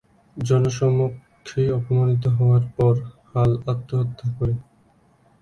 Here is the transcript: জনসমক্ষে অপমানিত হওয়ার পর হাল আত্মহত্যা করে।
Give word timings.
জনসমক্ষে 0.37 1.61
অপমানিত 1.71 2.23
হওয়ার 2.37 2.63
পর 2.75 2.93
হাল 3.29 3.51
আত্মহত্যা 3.67 4.27
করে। 4.37 4.55